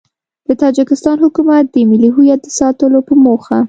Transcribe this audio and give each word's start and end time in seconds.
د 0.47 0.49
تاجیکستان 0.61 1.17
حکومت 1.25 1.63
د 1.71 1.75
ملي 1.89 2.09
هویت 2.15 2.39
د 2.43 2.47
ساتلو 2.59 2.99
په 3.07 3.13
موخه 3.23 3.57